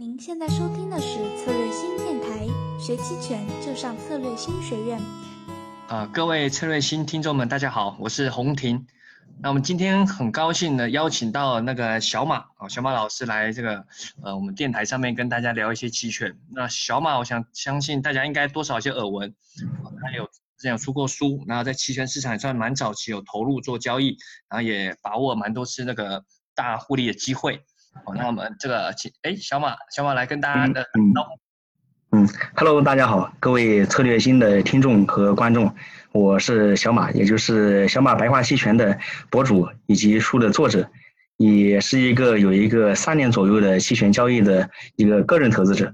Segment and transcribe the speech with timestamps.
[0.00, 2.46] 您现在收听的是策略新电台，
[2.78, 4.96] 学期权就上策略新学院。
[5.88, 8.86] 啊，各位策略新听众们，大家好，我是洪婷。
[9.40, 13.84] 那我们今天很高兴的邀请到那个小马啊，小马老师来这个
[14.22, 16.32] 呃我们电台上面跟大家聊一些期权。
[16.52, 19.34] 那小马，我想相信大家应该多少有些耳闻，
[20.00, 24.16] 他有之前出过书，然后在期权市场也算蛮早期有投入做交易，
[24.48, 26.24] 然后也把握蛮多次那个
[26.54, 27.64] 大获利的机会。
[28.04, 30.82] 好，那我们这个请哎小马，小马来跟大家的
[31.14, 31.38] 招呼。
[32.10, 32.26] 嗯
[32.56, 35.74] ，Hello，大家好，各位策略新的听众和观众，
[36.12, 38.98] 我是小马，也就是小马白话期权的
[39.28, 40.88] 博主以及书的作者，
[41.36, 45.92] 也是一个有一个三年左右的期权交易的一个个人投资者。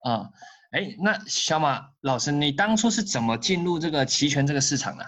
[0.00, 0.28] 啊，
[0.72, 5.06] 哎，那小马老师，你当初是怎么进入这个期权这个市场的？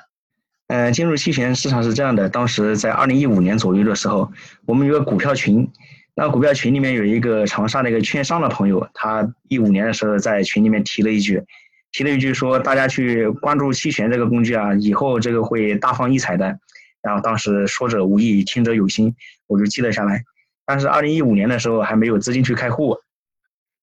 [0.69, 4.33] 嗯，进入期权市场是这样的，当时在二零一五年左右的时候，
[4.65, 5.71] 我们有个股票群。
[6.15, 11.43] 那股票群里面有一个长沙的一个券商的朋友，他一五年的时候在群里面提了一句，
[11.91, 16.59] 提了一句说大家去关注期权这个工具啊，以后这个会大放异彩的。
[17.01, 19.15] 然后当时说者无意，听者有心，
[19.47, 20.23] 我就记了下来。
[20.65, 22.97] 但是二零一五年的时候还没有资金去开户，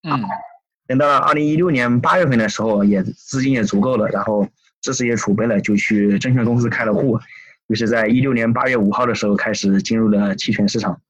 [0.04, 0.23] 嗯，
[0.88, 4.48] 等到二零一六年八月份的时候，也资金也足够了，然后
[4.82, 7.20] 知识也储备了，就去证券公司开了户，
[7.67, 11.02] 于是在一六年八月五号的时候开始进入了期权市场。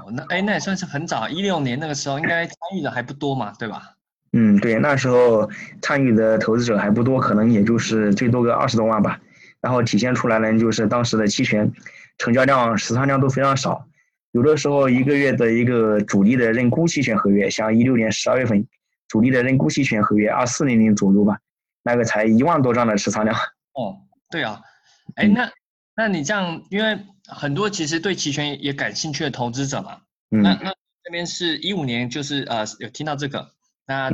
[0.00, 3.94] 哦，那哎，那也算是很早，一六年那个时候应该参与的还不多嘛，对吧？
[4.32, 5.50] 嗯，对，那时候
[5.82, 9.20] 参与的投资者还不多，可能也就是最多个二十多万吧。
[9.60, 11.70] 然后体现出来呢，就是当时的期权
[12.18, 13.86] 成交量、持仓量都非常少，
[14.32, 18.66] 有的时候一个月的一个主力的认沽期权合约，像一六年十二月份
[19.08, 21.38] 主力的认沽期权合约二四零零左右吧，
[21.82, 23.36] 那个才一万多张的持仓量。
[23.74, 23.98] 哦，
[24.30, 24.60] 对啊，
[25.16, 25.50] 哎，那
[26.00, 26.98] 那你这样，因为。
[27.32, 33.52] 很多其实对期权也感兴趣的投资者嘛，那那这边是一五年，就是呃有听到这个，
[33.86, 34.10] 那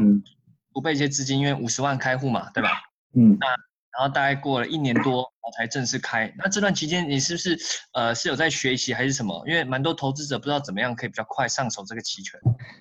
[0.70, 2.68] 不备一些资金，因为五十万开户嘛，对吧？
[3.14, 3.46] 嗯，那
[3.98, 6.30] 然后大概过了一年多，我才正式开。
[6.36, 7.58] 那这段期间你是不是
[7.94, 9.42] 呃是有在学习还是什么？
[9.46, 12.38] 因为蛮多投资者不知道怎么样可以比较快上手这个期权。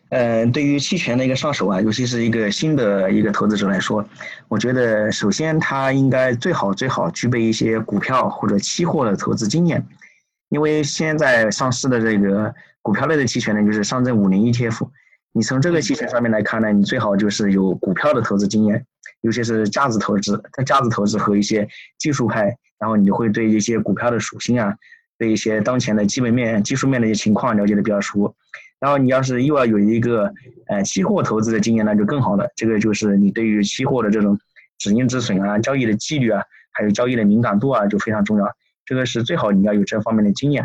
[0.10, 4.06] 嗯，对于期权的一个上手啊，尤其是一个新的一个投资者来说，
[4.50, 9.82] 我觉得首先他应该最好最好具备一些股票或者期货的投资经验。
[10.50, 14.88] 因为现在上市的这个股票类的期权呢，就是上证五零 ETF。
[15.38, 18.86] 你从这个期权上面来看呢，你最好就是有股票的投资经验，
[19.20, 21.68] 尤其是价值投资、它价值投资和一些
[22.00, 22.46] 技术派，
[22.80, 24.74] 然后你会对一些股票的属性啊，
[25.18, 28.34] 对一些当前的基本面、技术面的一些情况了解的比较熟。
[28.80, 30.34] 然后你要是又要有一个
[30.68, 32.50] 呃期货投资的经验，那就更好了。
[32.56, 34.40] 这个就是你对于期货的这种
[34.78, 36.42] 止盈止损啊、交易的纪律啊，
[36.72, 38.46] 还有交易的敏感度啊，就非常重要。
[38.86, 40.64] 这个是最好你要有这方面的经验，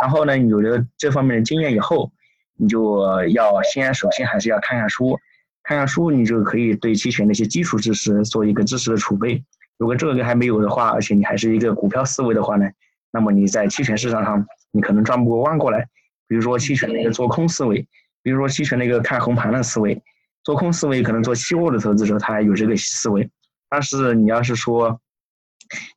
[0.00, 2.10] 然后呢，有了这方面的经验以后，
[2.58, 5.18] 你就要先首先还是要看看书，
[5.62, 9.42] 看看书，你就可以对期权的一些基础知识做一个知识的储备。
[9.78, 12.68] 如果这个还没有的话，而且你还是一个股票思维的话呢，
[13.10, 15.86] 那么你在期权市场上你可能转不过弯过来。
[16.26, 17.86] 比如说期权的一个做空思维，
[18.22, 20.02] 比如说期权的一个看红盘的思维，
[20.44, 23.30] 做空思维可能做期货的投资者他有这个思维，
[23.70, 25.00] 但是你要是说。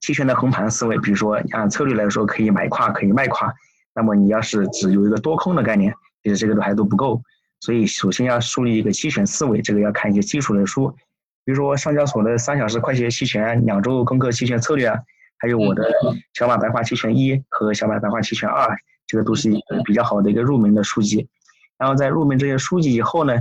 [0.01, 3.53] 期权的横盘思维，比如说按策略来说，可以买跨，可以卖跨。
[3.95, 7.21] 那么你要是只有一个多空的概念，其实这个都还都不够。
[7.59, 10.89] 所以首先要树立一个期权思维，这个要看一些基础的书，
[11.45, 14.99] 比如说上交所的三小时快捷期权、两周攻克期权策略啊，
[15.37, 15.91] 还有我的
[16.33, 21.27] 小马白话期权一和小马白话期权二，这个都是一个比较好的一个入门的书籍。
[21.77, 23.33] 然后在入门这些书籍以后呢，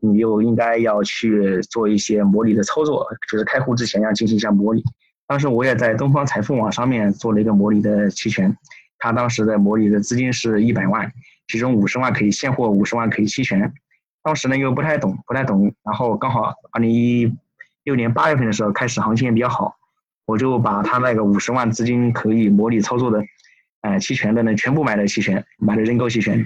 [0.00, 4.82] 你就应该要去做一些模拟的操作，就是开户之前要进行一下模拟。
[5.26, 8.56] 当时我也在东方财富网上面做了一个模拟的期权，
[8.98, 11.10] 他当时的模拟的资金是一百万，
[11.46, 13.72] 其中五十万可以现货，五十万可以期权。
[14.22, 17.32] 当时呢又不太懂，不太懂，然后刚好二零一
[17.82, 19.76] 六年八月份的时候开始行情也比较好，
[20.26, 23.22] 我就把他那个五十万资金可以模拟操作的，
[23.82, 26.44] 呃，期权的呢全部买了期权，买了认购期权。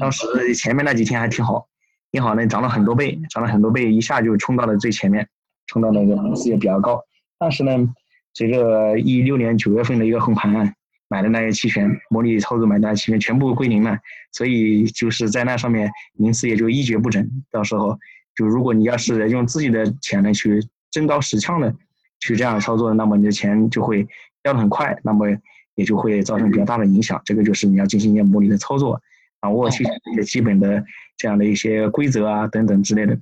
[0.00, 1.68] 当时前面那几天还挺好，
[2.10, 5.28] 挺好呢，涨了很多倍，涨了很多倍，一下就冲到了最前面，
[5.66, 7.02] 冲到那个公司也比较高。
[7.38, 7.94] 但是呢。
[8.34, 10.72] 随着一六年九月份的一个横盘，
[11.08, 13.98] 买的那些期权模拟操作买的那些期权全部归零了，
[14.32, 17.28] 所以就是在那上面名次也就一蹶不振。
[17.50, 17.98] 到时候
[18.36, 20.60] 就如果你要是用自己的钱呢去
[20.90, 21.74] 真刀实枪的
[22.20, 24.06] 去这样操作，那么你的钱就会
[24.42, 25.26] 掉的很快，那么
[25.74, 27.20] 也就会造成比较大的影响。
[27.24, 29.00] 这个就是你要进行一些模拟的操作，
[29.40, 30.84] 掌握期权一些基本的
[31.16, 33.18] 这样的一些规则啊等等之类的。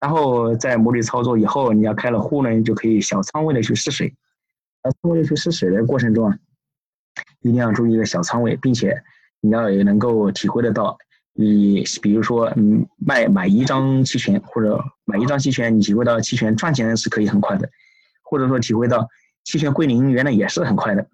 [0.00, 4.08] 然后在模拟操作以后，你要开了户呢，你就可以小仓位的去试水。
[4.82, 6.38] 小仓位的去试水的过程中啊，
[7.42, 9.02] 一定要注意一个小仓位，并且
[9.40, 10.96] 你要也能够体会得到，
[11.32, 17.68] 你比如说，嗯，卖买一张期权或者买一张期权，你体会到期权赚钱是可以很快的，
[18.22, 19.08] 或者说体会到
[19.44, 21.06] 期权归零原来也是很快的。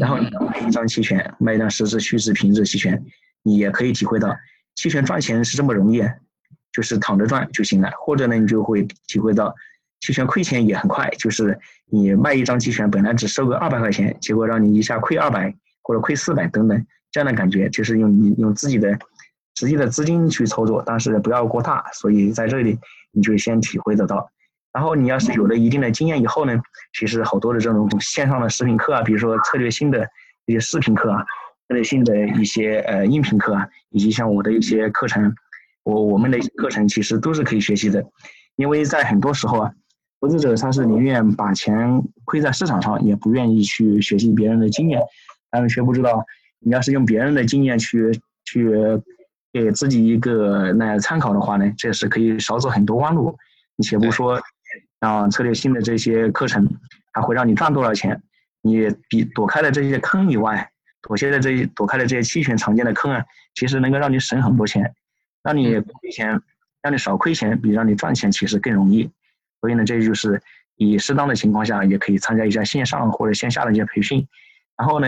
[0.00, 3.04] 然后你买一张期权，卖一张实质、虚值、平值期权，
[3.42, 4.34] 你也可以体会到
[4.74, 6.02] 期权赚钱是这么容易，
[6.72, 7.90] 就是躺着赚就行了。
[7.98, 9.54] 或者呢，你就会体会到
[10.02, 18.98] 期权亏钱也很快，就是你卖一张期权本来只收个二百块钱，结果让你一下亏二百或者亏四百等等这样的感觉，就是用你用自己的
[19.54, 21.84] 实际的资金去操作，但是不要过大。
[21.94, 22.78] 所以在这里
[23.12, 24.28] 你就先体会得到。
[24.72, 26.60] 然后你要是有了一定的经验以后呢，
[26.98, 30.08] 其实好多的这种线上的视频课啊，比如说策略性的
[30.46, 31.22] 一些视频课啊，
[31.68, 35.32] 策略性的一些呃音频课啊，以及像我的一些课程，
[35.84, 38.02] 我我们的课程其实都是可以学习的，
[38.56, 39.72] 因为在很多时候啊，
[40.22, 45.02] 投资者他是宁愿把钱亏在市场上，也不愿意去学习别人的经验，
[45.50, 46.24] 他们却不知道，
[46.60, 48.70] 你要是用别人的经验去去
[49.52, 53.36] 给自己一个那参考的话呢，这是可以少走很多弯路，
[53.76, 54.40] 你且不说。
[55.00, 56.68] 像策略性的这些课程，
[57.12, 58.22] 它会让你赚多少钱？
[58.62, 60.70] 你比躲开了这些坑以外，
[61.02, 63.24] 躲开了这些躲开了这些期权常见的坑啊，
[63.56, 64.94] 其实能够让你省很多钱，
[65.42, 66.40] 让你亏钱，
[66.80, 69.10] 让你少亏钱，比让你赚钱其实更容易。
[69.62, 70.42] 所以呢，这就是
[70.76, 74.26] 你适当的情况下，也可以参加一下线上或者线下的一些培训。
[74.76, 75.06] 然后呢，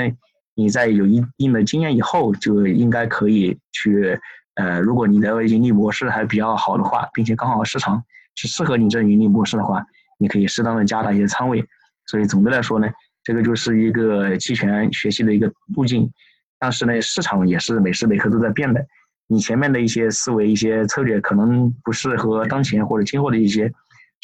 [0.55, 4.19] 你在有一定的经验以后，就应该可以去，
[4.55, 8.03] 呃，如果你的盈利模式还比较好的话，并且刚好市场。
[8.37, 9.87] 是适合你这盈利模式的话，
[10.19, 11.65] 你可以适当的加大一些仓位。
[12.07, 12.89] 所以总的来说呢，
[13.23, 16.11] 这个就是一个期权学习的一个路径。
[16.59, 18.85] 但是呢，市场也是每时每刻都在变的。
[19.29, 23.73] 你前面的一些思维、一些策略可能不适合当前或者今后的一些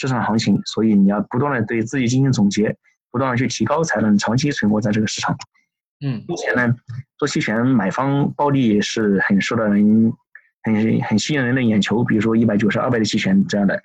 [0.01, 2.75] 市场行情，所以你要不断的对自己进行总结，
[3.11, 5.37] 不断的去提高，才能长期存活在这个市场。
[6.03, 6.75] 嗯，目前呢，
[7.19, 10.11] 做期权买方暴利是很受到人
[10.63, 13.79] 很很吸引人的眼球，比如说一百九十二倍的期权这样的。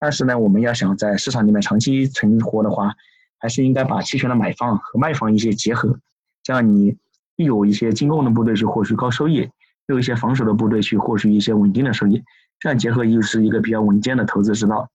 [0.00, 2.92] 但是呢，我们要想在市场里面长期存活的话，
[3.38, 5.96] 还是应该把期权的买方和卖方一些结合，
[6.42, 6.96] 这样你
[7.36, 9.48] 既有一些进攻的部队去获取高收益，
[9.86, 12.20] 又有一些防守的部队去获取一些稳定的收益，
[12.58, 14.90] 这样结合又是一个比较稳健的投资之道。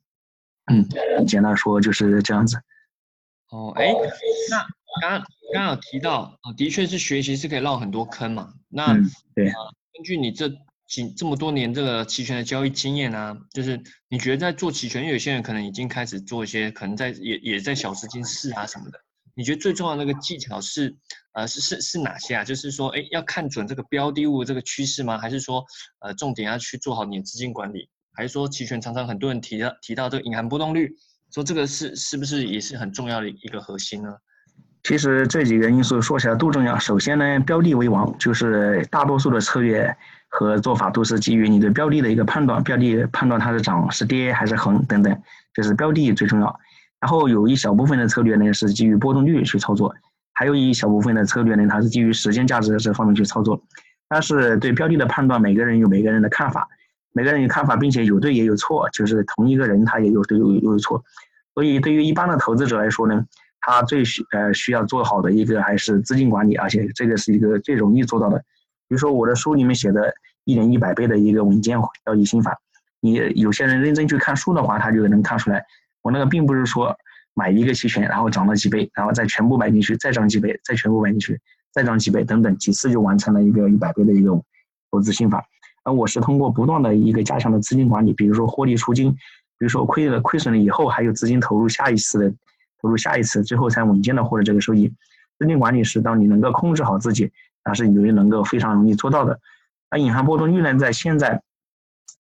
[0.66, 2.58] 嗯，简单说就是这样子。
[3.50, 3.94] 哦，哎，
[4.50, 4.66] 那
[5.02, 8.54] 刚刚刚有提到，哦，的确是学习是可以绕很多坑嘛。
[8.70, 8.94] 那
[9.36, 9.56] 对，啊
[9.94, 10.52] 根据你这。
[10.88, 19.00] 几这么多年这个期权的交易经验啊，就是你觉得在做期权，因为有些人可能已经开始做一些，可能在也也在小资金试啊什么的。
[19.34, 20.96] 你觉得最重要的那个技巧是，
[21.34, 22.44] 呃，是是是哪些啊？
[22.44, 25.18] 就是说，哎，要看准这个标的物这个趋势吗？
[25.18, 25.66] 还是说，
[26.02, 27.90] 呃，重点要去做好你的资金管理？
[28.16, 30.96] 还是说，期权常常很多人提到提到这个隐含波动率，
[31.34, 34.16] 说这个是是不是也是很重要的一个核心呢？
[34.84, 36.78] 其实这几个因素说起来都重要。
[36.80, 39.96] 首先呢，标的为王，就是大多数的策略。
[40.28, 45.22] 和做法都是基于你对标的的一个判断，标的判断它是涨是跌还是横等等，
[45.54, 46.60] 这是标的最重要。
[47.00, 49.96] 然后有一小部分的策略呢是基于波动率去操作，
[50.34, 53.64] 还有一小部分的策略呢它是基于时间价值这方面去操作。
[54.10, 56.68] 但是对标的的判断，每个人有每个人的看法，
[57.16, 61.02] 每个人有看法，并且有对也有错，就是同一个人他也有对有有错。
[61.54, 63.26] 所以对于一般的投资者来说呢，
[63.62, 68.38] 他最需呃需要做好的一个还是资金管理，而且这个是一个最容易做到的。
[68.88, 70.14] 比如说我的书里面写的。
[70.48, 71.76] 一年一百倍的一个稳健
[72.06, 72.56] 交易心法，
[73.00, 75.66] 你有些人认真去看书的话，他就能看出来。
[76.04, 76.96] 我那个并不是说
[77.34, 81.42] 买一个期权，然后涨了几倍，然后再全部买进去，再涨几倍，再全部买进去，
[81.74, 84.40] 再涨几倍等等，几次就完成了一个一百倍的一个
[84.92, 85.44] 投资心法。
[85.86, 92.36] 而我是通过不断的一个加强的资金管理，比如说获利出金，比如说亏了亏损了以后，还有资金投入下一次的
[92.82, 94.92] 投入下一次，最后才稳健的获得这个收益。
[95.38, 97.32] 资金管理是当你能够控制好自己，
[97.64, 99.40] 那是你能够非常容易做到的。
[99.92, 101.44] 那隐含波动率呢，在现在，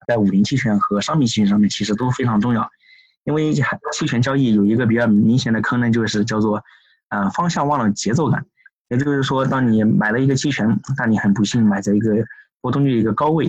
[0.07, 2.69] 在五零期权和商品期权上面其实都非常重要，
[3.23, 6.63] 因为期权交易有一个比较明显的坑呢，就是叫做，
[7.09, 8.45] 呃，方向忘了节奏感。
[8.89, 12.11] 也就是说，当你买了一个期权，但你很不幸买在一个
[12.65, 13.45] 波动率一个高位，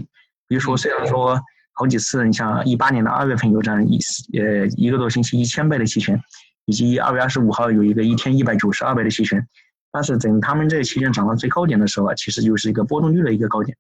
[0.46, 1.40] 比如说虽然说
[1.72, 3.98] 好几次，你像一八年的二月份有这样一
[4.38, 6.20] 呃一个多星期一千倍的期权，
[6.66, 9.48] 以及二月二十五号有一个一天一百九十二倍的期权，
[9.90, 13.74] 但是等他们这个期权涨到最高点的时候啊，其实就是一个波动率的一个高点。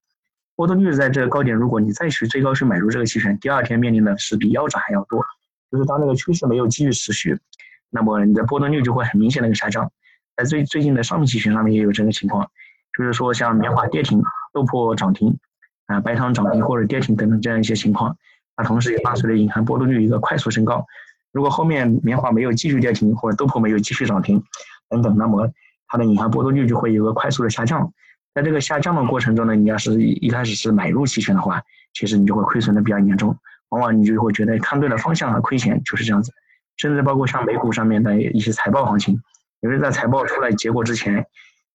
[0.54, 5.22] 波动率在这个高点，如果你再去最高去买入这个期权，第二天面临的是比腰斩还要多。
[5.70, 7.38] 就是当这个趋势没有继续持续，
[7.90, 9.92] 那么你的波动率就会很明显的一个下降。
[10.34, 12.50] 在最最近的商品期权上面也有这个情况，
[12.96, 14.22] 就是说像棉花跌停、
[14.56, 15.36] 豆粕涨停、
[15.84, 18.16] 啊白糖涨停或者跌停等等这样一些情况，
[18.56, 20.86] 它同时也伴随着隐含波动率一个快速升高。
[21.30, 24.42] 如果后面棉花没有继续跌停或者豆粕没有继续涨停
[24.88, 25.50] 等等，那么
[25.88, 27.92] 它的隐含波动率就会有个快速的下降。
[28.34, 33.36] 在这个下降的过程中呢，你要是一开始是买入期权的话，其实你就会亏损的比较严重，
[33.68, 36.32] 往往你就会觉得看对了方向而亏钱，就是这样子。
[36.78, 39.18] 甚至包括像美股上面的一些财报行情，
[39.60, 41.26] 有的在财报出来结果之前，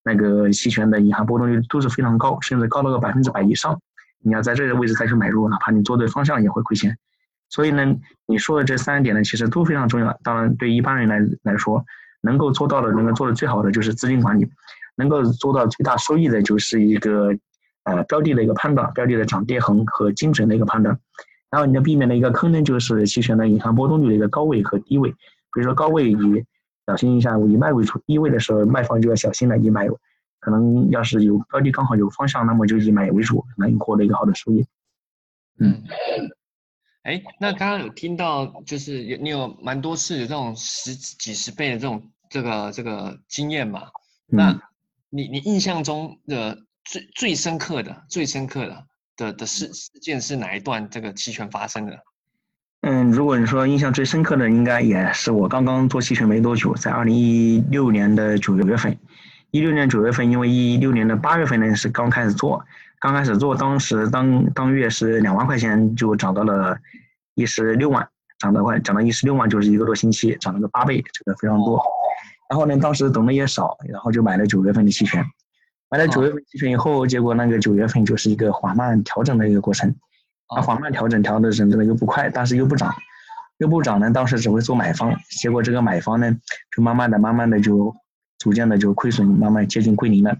[0.03, 3.79] 那个期权的银行波动率都是非常高，甚至高到个百分之百以上。
[4.23, 6.97] 你要在这个位置再去买入，哪怕你做对方向也会亏钱。
[7.49, 7.95] 所以呢，
[8.27, 10.17] 你说的这三点呢，其实都非常重要。
[10.23, 11.83] 当然，对一般人来来说，
[12.21, 14.47] 能够做到的，能够做的最好的就是资金管理，
[14.95, 17.35] 能够做到最大收益的，就是一个
[17.83, 20.97] 呃标的的一个判断，标的的涨跌横和精准的一个判断。
[21.49, 25.09] 然后你要避免的一个坑呢，就是期权的银行波动率的一个高位和低位。
[25.09, 26.45] 比如说高位以
[26.91, 29.87] 小心一下，以卖为主；低位的时候，卖方就要小心了，以买。
[30.39, 34.65] 可能要是有标的刚好有方向，那么就以买为主，能获得一个好的收益。
[35.59, 35.81] 嗯。
[37.03, 43.83] 哎，那刚刚有听到，就是有你有蛮多次有这种十几十倍的这种这个这个经验嘛？
[44.25, 44.59] 那
[45.09, 51.97] 你你印象中的最最深刻的、最深刻的的的事事件是哪一段这个期权发生的？
[52.81, 58.97] 嗯，如果你说印象最深刻的，应该也是我刚刚做期权没多久，在二零一六年的九月份。
[59.51, 62.65] 一六年九月份，因为一六年的八月份呢是刚开始做。
[62.99, 66.75] 刚开始做，当时当当月是两万块钱，就涨到了
[67.35, 68.07] 一十六万，
[68.39, 71.79] 涨到快，涨到一十六万就是一个多星期，涨了个八倍，这个非常多。
[72.49, 75.23] 然后呢，当时懂得也少，然后就买了九月份的期权。
[75.89, 79.93] 买了九月份期权以后，结果那个九月份就是一个缓慢调整的一个过程。
[80.55, 82.93] 啊，缓慢调整，调的整个又不快，但是又不涨，
[83.57, 84.11] 又不涨呢。
[84.11, 86.29] 当时只会做买方，结果这个买方呢，
[86.75, 87.95] 就慢慢的、慢慢的就
[88.37, 90.37] 逐渐的就亏损，慢慢接近归零了。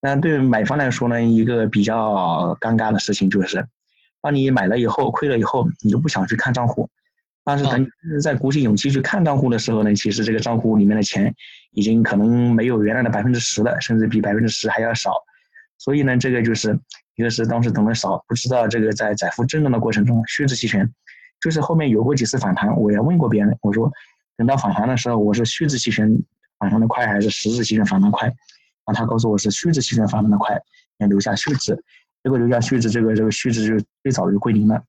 [0.00, 3.64] 那对买方来说呢，一个比较尴尬的事情就是，
[4.20, 6.90] 当你买了以后亏了以后，你就不想去看账户，
[7.44, 11.32] 但是等你在鼓起勇气去看账户的时候呢，其实这个账户里面的钱
[11.70, 15.12] 已经可能没有原来的百分之十了，甚至比百分之十还要少。
[15.78, 16.78] 所以呢，这个就是
[17.16, 20.92] 一个是当时懂得少，不知道这个在窄幅震荡的过程中虚值期权，
[21.40, 23.92] 就是后面有过几次反弹，我也问过别人，我说
[24.36, 26.22] 等到反弹的时候，我是虚值期权
[26.58, 28.26] 反弹的快还是实质期权反弹快？
[28.26, 28.36] 然
[28.86, 30.60] 后他告诉我是虚值期权反弹的快，
[30.98, 31.74] 要留下虚值，
[32.22, 34.82] 结果留下虚值，这个这个虚值就最早就归零了，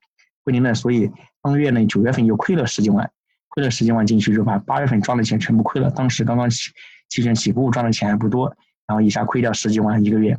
[0.44, 3.10] 归零了，所以当月呢九月份又亏了十几万，
[3.50, 5.90] 亏了十几万进去就把八月份赚的钱全部亏了。
[5.92, 6.72] 当时刚刚期
[7.08, 8.54] 期权起步赚的钱还不多，
[8.88, 10.38] 然后一下亏掉十几万一个月，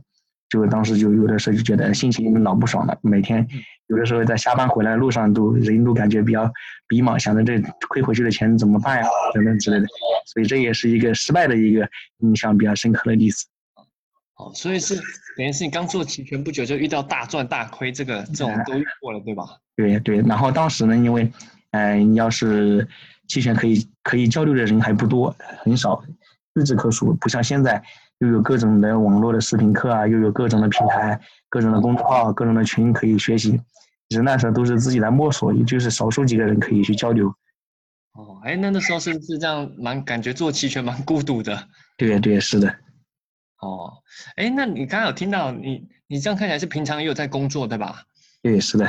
[0.48, 3.46] 就当时就有的时候就觉得心情老不爽了，每天
[3.88, 6.44] 有的时候在下班回来路上都人都感觉比较
[6.88, 9.86] 迷茫，想着这亏回去的钱怎么办呀等等之类的。
[10.26, 11.88] 所以这也是一个失败的一个
[12.18, 13.46] 印象比较深刻的例子。
[14.36, 14.94] 哦，所以是
[15.36, 19.44] 等于是你刚做期权不久就遇到大赚大亏，这个这种都遇过了，对吧？
[19.76, 20.20] 对对。
[20.22, 21.30] 然后当时呢，因为，
[21.70, 22.86] 嗯，要是
[23.28, 26.02] 期权可以可以交流的人还不多，很少，
[26.54, 27.14] 屈指可数。
[27.14, 27.82] 不像现在
[28.18, 33.60] 又有各种的网络的视频课啊，又有各种的平台、各种的公众号、各种的群可以学习。
[34.08, 37.28] 其实那时候都是自己来摸索，也就是少数几个人可以去交流。
[38.12, 39.70] 哦，哎，那那时候是不是这样？
[39.76, 41.68] 蛮感觉做期权蛮孤独的。
[41.96, 42.68] 对对，是的。
[43.60, 43.92] 哦，
[44.36, 48.02] 哎，那你刚刚有听到你你这样看起来是平常也有在工作对吧？
[48.42, 48.86] 对，是的。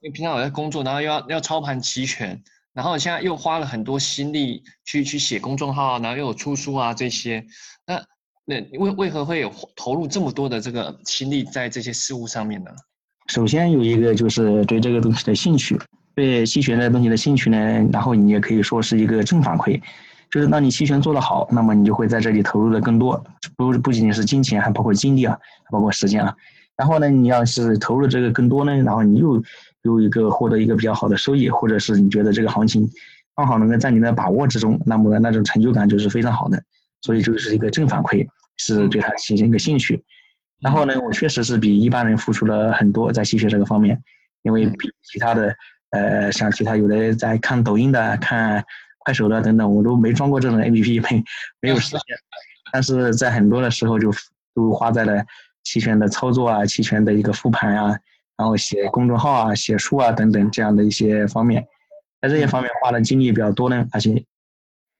[0.00, 2.40] 因为平常有在工作，然后又要要操盘期权，
[2.72, 7.44] 然后现在又花了很多心力去去写公众号，然后又有出书啊这些，
[7.84, 8.04] 那
[8.48, 12.70] 那为为何会有投入这么多的这个心力在这些事物上面呢？
[13.26, 15.78] 首先有一个就是对这个东西的兴趣。
[16.14, 17.58] 对期权的东西的兴趣呢，
[17.92, 19.78] 然后你也可以说是一个正反馈，
[20.30, 23.22] 就是当你期权做得好，那么你就会在这里投入的更多，
[23.54, 25.38] 不不仅仅是金钱，还包括精力啊，
[25.70, 26.34] 包括时间啊。
[26.74, 29.40] 然后呢，你要是投入这个更多呢，然后你又
[29.82, 32.88] 有一个获得一个比较好的收益，或者是你觉得这个行情
[33.36, 36.60] 刚好能够在你的把握之中，那么那种成就感就是非常好的。
[37.00, 38.26] 所以就是一个正反馈，
[38.56, 40.02] 是对它形成一个兴趣。
[40.60, 44.02] 然后呢，我确实是比一般人付出了很多在期权这个方面，
[44.42, 45.54] 因为比其他的。
[45.90, 48.62] 呃，像其他有的在看抖音的、看
[48.98, 51.24] 快手的等等，我都没装过这种 APP，没
[51.62, 52.00] 没有时间。
[52.70, 54.12] 但是在很多的时候就
[54.54, 55.24] 都花在了
[55.64, 57.98] 期权的操作啊、期权的一个复盘啊，
[58.36, 61.66] 然后写公众号啊、写书啊等等这样的一些方面，
[62.20, 64.22] 在这些方面花的精力比较多呢，而且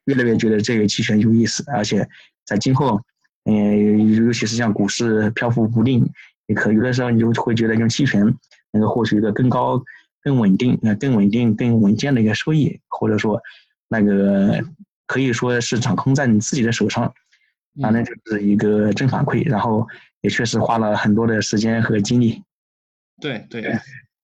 [0.08, 2.08] 越来越觉得这个期权有意思，而且
[2.44, 3.00] 在今后，
[3.44, 6.04] 嗯，尤其是像股市漂浮不定，
[6.46, 8.22] 也可有的时候你就会觉得用期权
[8.72, 9.82] 能够获取一个更高。
[10.20, 13.40] 更稳定，呃，更稳定、更稳健的一个收益，或者说，
[13.88, 14.60] 那个
[15.06, 17.10] 可以说是掌控在你自己的手上，
[17.80, 19.48] 反正就是一个正反馈。
[19.48, 19.86] 然后
[20.20, 22.42] 也确实花了很多的时间和精力。
[23.20, 23.62] 对对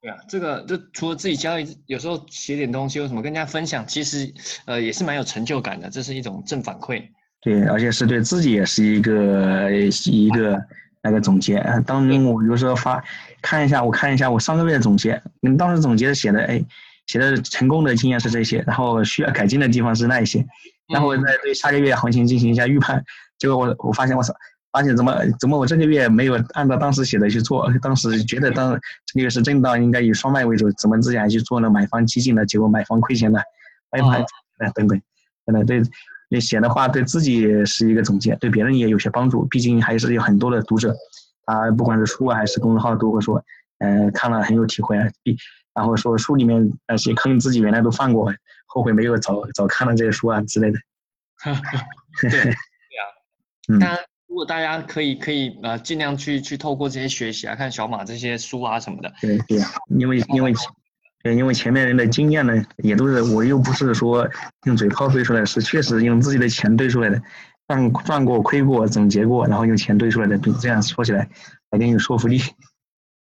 [0.05, 4.31] 对啊，这个就除了自己交易，有时候写点东西，有什么跟人家分享，其实
[4.67, 7.03] 呃也是蛮有成就感的，这是一种正反馈。
[7.41, 9.71] 对，而且是对自己也是一个
[10.05, 10.63] 一个
[11.03, 11.59] 那个总结。
[11.87, 13.03] 当我有时候发
[13.41, 16.63] 看一下，我看一下我上个月的总结，嗯，当时总结写的，哎，
[17.07, 20.47] 写的成功的经验是这些，然后需要改进的地方是那一些，
[20.93, 23.03] 然后我再对下个月行情进行一下预判。
[23.39, 24.35] 结果我我发现我操，
[24.75, 28.73] 发现怎么怎么我这个月没有按照当时写的去做，当时觉得当
[29.07, 33.41] 这个月是震荡，应该以双卖为主，怎么自己还去做了买方激进的，结果买方亏钱了，
[33.93, 34.21] 卖盘
[34.59, 35.01] 呃等等，
[35.47, 35.81] 等等对。
[36.29, 39.45] 你写的话对自己是一个总结，对别人也有些帮助。
[39.45, 40.93] 毕竟还是有很多的读者，
[41.47, 43.41] 他不管是书啊还是公众号，都会说，
[43.79, 44.99] 嗯，看了很有体会。
[45.23, 45.37] 比
[45.75, 48.33] 然后说书里面那些坑自己原来都犯过，
[48.67, 50.79] 后悔没有早早看了这些书啊之类的。
[52.21, 52.57] 对对啊，
[53.69, 53.79] 嗯，
[54.35, 59.15] 如果大家可以可以呃尽量去去透过这些学习啊，看小马这些书啊什么的。
[59.21, 59.61] 对对，
[59.97, 60.53] 因为因为。
[61.23, 64.29] 对，因为前面人的经验呢，也都是我又不是说
[64.65, 67.23] 用嘴炮堆出来，是确实用自己的钱堆出来的，
[67.67, 71.27] 赚赚过、亏过、总结过，然后用钱堆出来的，这样说起来
[71.71, 72.43] 还更有说服力。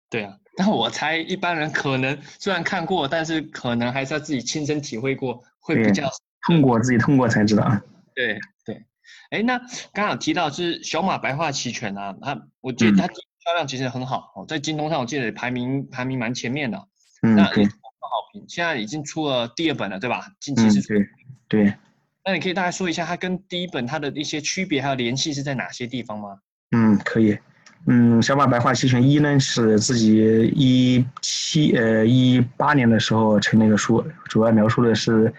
[0.08, 6.08] 对啊，但我猜一般人可能虽然看过，但是可能还是要自己亲身体会过，会比较
[6.46, 7.82] 痛过，自己痛过才知道啊。
[8.14, 8.84] 对对，
[9.30, 9.60] 哎，那
[9.92, 16.78] 刚好提到就是小马白话期权啊，它我觉得它销量其实很好哦，在京东上我记得排名排名蛮前面的。
[17.22, 17.64] 嗯，对。
[17.64, 20.26] 好评，现在已经出了第二本了，对吧？
[20.40, 21.06] 近期是对
[21.46, 21.74] 对。
[22.24, 26.38] 那你可以大概说一下它跟第一本它的一些区别还有联系是在哪些地方吗？
[26.72, 27.38] 嗯，可以。
[27.86, 35.32] 嗯，小马白话期权一呢是自己一七呃一八年的时候成那个书，主要描述的是，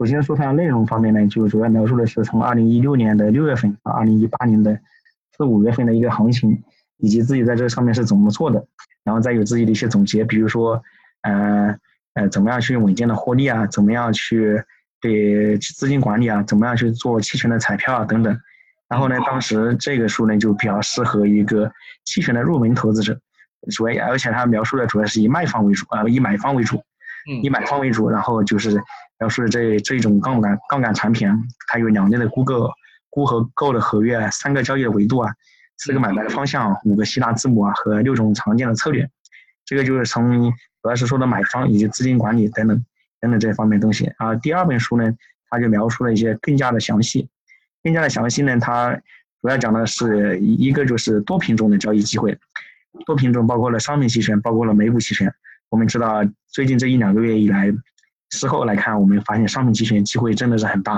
[0.00, 4.76] 首先说它内容方面呢，就主要描述的是从二零一六年的六月份到二零一八年的
[5.36, 6.62] 四五月份的一个行情，
[6.96, 8.66] 以及自己在这上面是怎么做的，
[9.04, 10.82] 然后再有自己的一些总结，比如说，
[11.22, 11.76] 呃。
[12.14, 13.64] 呃，怎么样去稳健的获利啊？
[13.68, 14.60] 怎么样去
[15.00, 16.42] 对资金管理啊？
[16.42, 18.04] 怎么样去做期权的彩票啊？
[18.04, 18.36] 等等。
[18.88, 21.70] 然后呢，当时这个书呢就比较适合一个
[22.04, 23.16] 期权的入门投资者，
[23.70, 26.82] 主要而且它描述的主要是以卖方为主啊，以买方为主，
[27.44, 28.10] 以买方为主。
[28.10, 28.82] 然后就是
[29.20, 31.28] 描述的这这种杠杆杠杆产品，
[31.68, 32.68] 它有两类的估购
[33.08, 35.32] 估和购的合约，三个交易的维度啊，
[35.78, 39.08] 四个买卖的方向，五个希腊字母啊和六种常见的策略。
[39.64, 40.52] 这个就是从。
[40.82, 42.82] 主要是说的买方以及资金管理等等
[43.20, 44.34] 等等这方面东西啊。
[44.36, 45.12] 第二本书呢，
[45.50, 47.28] 它就描述了一些更加的详细，
[47.84, 48.98] 更加的详细呢，它
[49.42, 52.34] 主要讲的是一个就是多品种的交易机会，
[53.04, 55.30] 多品种包括了商品期权，包括了美股期权。
[55.68, 57.70] 我们知道最近这一两个月以来，
[58.30, 60.94] 事后来看，我们发现商品期权机会真的是很大，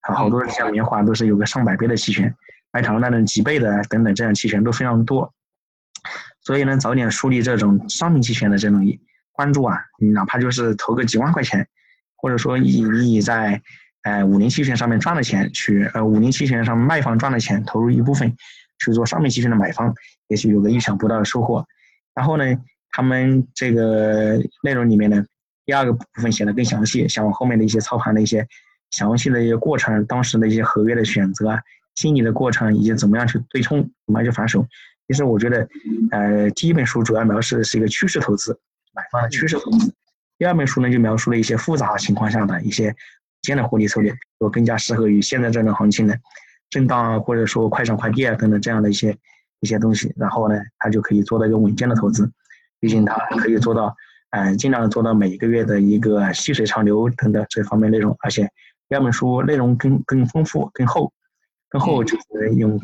[0.00, 2.34] 啊，好多像棉花都是有个上百倍的期权，
[2.70, 5.32] 白糖那种几倍的等等这样期权都非常多。
[6.40, 8.86] 所以呢，早点树立这种商品期权的这种。
[9.34, 11.66] 关注啊，你哪怕就是投个几万块钱，
[12.16, 13.62] 或者说以你在，
[14.02, 18.36] 呃五年期权上面赚的钱去，呃五年期权上卖方赚的钱投入一部分
[18.78, 19.92] 去做商品期权的买方，
[20.28, 21.66] 也许有个意想不到的收获。
[22.14, 22.44] 然后呢，
[22.90, 25.24] 他们这个内容里面呢，
[25.64, 28.46] 第二个部分写的更详细，像我后面的一些操盘的一些
[28.90, 31.60] 详细的一些过程，当时的一些合约的选择啊，
[31.94, 34.66] 心理的过程，以及怎么样去对冲，怎么样去反手。
[35.08, 35.68] 其实我觉得，
[36.10, 38.58] 呃第一本书主要描述的是一个趋势投资。
[38.94, 39.92] 买方的趋势投资。
[40.38, 42.94] 第二本书呢，就描述了一些复杂情况下的一些
[43.40, 46.18] 间的获利策略，我更加适合于现在这种行情的
[46.68, 49.16] 震荡啊，或者说快涨快跌啊等等这样的一些
[49.60, 50.12] 一些东西。
[50.16, 52.30] 然后呢，它就可以做到一个稳健的投资，
[52.80, 53.96] 毕竟它可以做到，
[54.32, 58.16] 嗯，尽量做到每一个月的一个细水长流等等这方面内容。
[58.20, 58.50] 而且
[58.88, 61.12] 第二本书内容更更丰富、更厚、
[61.68, 62.80] 更厚，就是用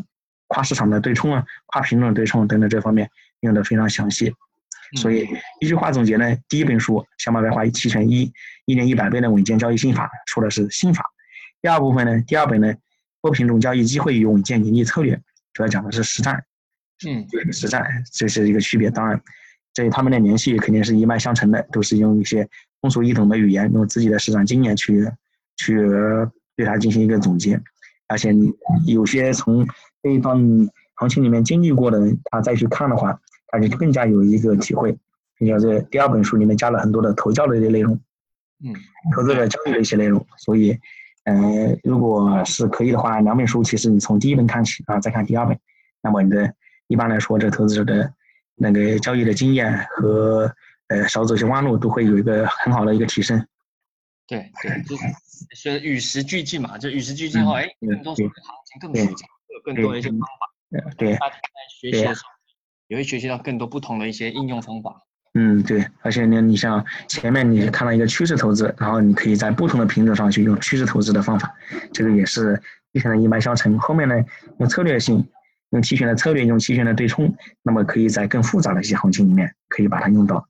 [0.49, 4.33] 跨市场的对冲啊、跨品种对冲等等这方面用的非常详细。
[4.97, 5.29] 所以
[5.61, 8.33] 一句话总结呢，第一本书《小马白话期权一
[8.65, 11.05] 一年一百倍的稳健交易心法》说的是心法。
[11.61, 12.75] 第二部分呢，第二本呢，
[13.21, 15.19] 多品种交易机会与稳健盈利策略，
[15.53, 16.43] 主要讲的是实战。
[17.07, 18.91] 嗯，实战这是一个区别。
[18.91, 19.21] 当然，
[19.73, 22.49] 这他们的联系肯定是一脉相承的，都是用一些
[22.81, 25.11] 通俗易懂的语言，用自己的市场经验去
[25.57, 25.77] 去
[26.57, 27.61] 对它进行一个总结。
[28.07, 28.53] 而且你
[28.87, 29.67] 有些从
[30.03, 30.39] 这一段
[30.95, 33.19] 行情里面经历过的人，他再去看的话。
[33.51, 34.95] 他就更加有一个体会，
[35.39, 37.99] 并且在第二本书里面加了很多的投教的一些内容，
[38.63, 38.75] 嗯，
[39.17, 40.23] 投资者教育的一些内容。
[40.37, 40.79] 所以，
[41.25, 45.59] 呃，如果是可以的话，两本书其实你从第一本看起啊，再看第二本，
[46.03, 46.53] 那么你的
[46.89, 48.13] 一般来说，这投资者的
[48.59, 50.53] 那个交易的经验和
[50.89, 53.47] 呃少走些弯路，都会有一个很好的一个提升。
[54.27, 54.97] 对对，就
[55.55, 58.31] 是与时俱进嘛，就与时俱进后，哎，更多行
[58.67, 60.91] 情更复杂，有更多的一些方法。
[60.99, 61.41] 对，大家在
[61.81, 62.31] 学习的时候。
[62.89, 65.03] 也会学习到更多不同的一些应用方法。
[65.35, 71.55] 嗯，对，而且呢，你像前面你看到一个趋势投资，然后你可以在不同的品种上去用趋势投资的方法，
[71.93, 72.59] 这个也是
[72.95, 73.79] 非常的一脉相承。
[73.79, 74.15] 后面呢，
[74.59, 75.23] 用策略性，
[75.71, 80.49] 用期权的策略，用期权的对冲，那么可以在更复杂的一些行情里面可以把它用到。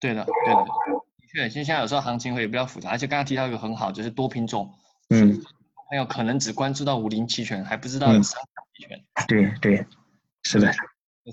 [0.00, 4.72] 对的，对的，的确，现在有时候行情会比较复杂，而且刚刚提到一个很好，就是多品种。
[5.10, 5.40] 嗯。
[5.88, 9.00] 朋友可能只关注到五零期权，还不知道有三角期权。
[9.28, 9.86] 对对，
[10.42, 10.74] 是的。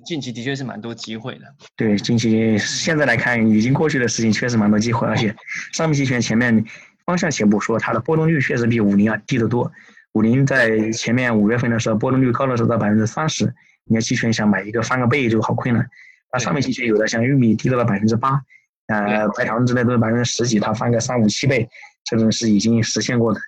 [0.06, 1.45] 近期的确是蛮多机会的。
[1.76, 5.36] 对，近期现在来看，已经过去的事情确实蛮多机会，而且
[5.71, 6.63] 商品期权前面
[7.04, 9.71] 方向且不说，它的波动率确实比五零要低得多。
[10.13, 13.45] 五菱在前面五月份的时候，波动率高的时候到百分之三十，
[13.86, 15.88] 你看期权想买一个翻个倍就好困难。
[16.32, 18.41] 那上面期权有的像玉米低到了百分之八，
[18.88, 21.69] 呃，白糖之类都是百分之十几，它翻个三五七倍，
[22.04, 23.39] 这种是已经实现过的。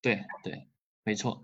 [0.00, 0.66] 对对，
[1.04, 1.42] 没错。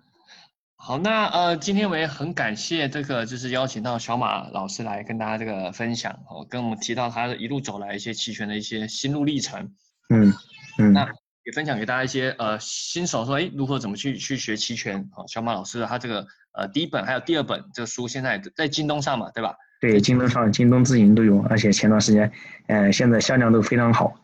[0.77, 9.73] 好，那呃，今天我也很感谢这个，就是邀请到小马老师来跟大家这个分享，哦，跟我们提到他一路走来一些期权的一些心路历程。
[10.09, 10.33] 嗯
[10.79, 10.93] 嗯。
[10.93, 11.09] 那
[11.45, 15.09] 也分享给大家一些呃新手说，哎，如何怎么去去学期权？
[15.17, 19.55] 哦，小马老师他这个呃第一本还有第二本这个书现在在京东上嘛，对吧？
[19.81, 22.31] 对，京东上、京东自营都有，而且前段时间，
[22.69, 24.15] 呃，现在销量都非常好。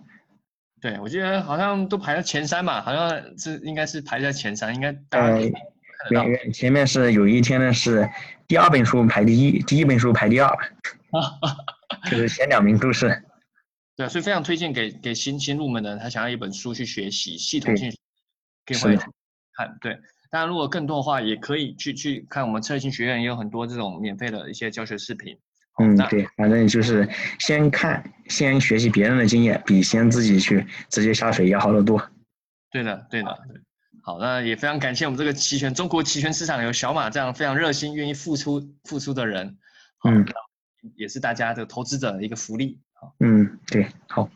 [0.81, 5.39] 对，我记得好像都排在前三嘛，好像是应该是排在前三，应该大家。
[6.11, 8.09] 前前面是有一天呢，是
[8.47, 10.49] 第二本书排第一，第一本书排第二，
[12.09, 13.21] 就是前两名都是。
[13.99, 17.91] 对，所以非常推荐给给新新入门的，他想要一本书去学习系统性，
[18.65, 19.03] 可以回来
[19.57, 19.77] 看。
[19.81, 19.99] 对，
[20.31, 25.37] 当然如果更多的话，也可以去去看我们策略性学院也有很多这种免费的一些教学视频。
[25.81, 27.09] 嗯，对，反正就是
[27.41, 32.01] 先看，先学习别人的经验，比先自己去直接下水要好得多。
[32.71, 33.61] 对的，对的，对。
[34.05, 39.59] 好，那也非常感谢我们这个期权，中国期权市场有小马这样非常热心、愿意付出、付出的人，
[40.09, 40.25] 嗯，
[40.95, 42.79] 也是大家的投资者的一个福利。
[43.01, 44.29] 好，嗯，对，好，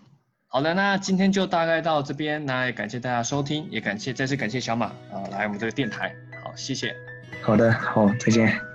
[0.47, 6.95] 好的，那今天就大概到这边，那也感谢大家收听，也感谢再次感谢小马啊来我们这个电台，好，谢谢。
[7.43, 8.72] 好的，好，再见。